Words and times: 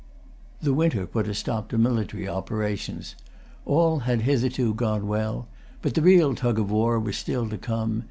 The 0.63 0.73
winter 0.73 1.05
put 1.05 1.27
a 1.27 1.33
stop 1.35 1.69
to 1.69 1.77
military 1.77 2.27
operations. 2.27 3.13
All 3.67 3.99
had 3.99 4.21
hitherto 4.21 4.73
gone 4.73 5.07
well. 5.07 5.47
But 5.83 5.93
the 5.93 6.01
real 6.01 6.33
tug 6.33 6.57
of 6.57 6.71
war 6.71 6.99
was 6.99 7.15
still 7.17 7.47
to 7.49 7.57
come. 7.59 7.99